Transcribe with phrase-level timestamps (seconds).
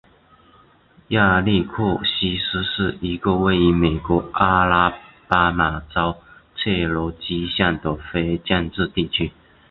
[1.09, 4.91] 亚历克西斯是一个位于美国阿拉
[5.27, 6.17] 巴马州
[6.55, 9.31] 切罗基县的非建制地区。